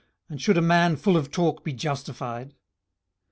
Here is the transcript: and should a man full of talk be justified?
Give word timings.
and 0.29 0.41
should 0.41 0.57
a 0.57 0.63
man 0.63 0.95
full 0.95 1.15
of 1.15 1.29
talk 1.29 1.63
be 1.63 1.71
justified? 1.73 2.55